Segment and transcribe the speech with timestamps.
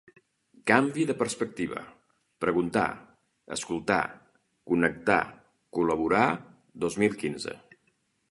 [0.69, 1.81] Canvi de perspectiva:
[2.45, 2.87] preguntar,
[3.57, 4.01] escoltar,
[4.71, 5.21] connectar,
[5.79, 6.25] col·laborar,
[6.85, 7.57] dos mil quinze.